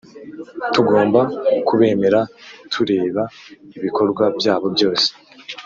tugomba 0.73 1.21
kubemera 1.67 2.19
tureba 2.71 3.23
ibikobwa 3.77 4.23
byabo 4.37 4.67
byose, 4.75 5.07